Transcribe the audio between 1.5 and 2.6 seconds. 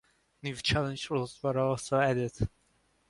also added.